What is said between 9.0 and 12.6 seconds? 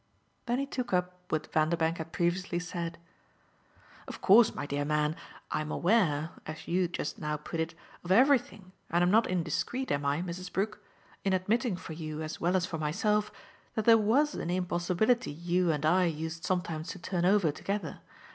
I'm not indiscreet, am I, Mrs. Brook? in admitting for you as well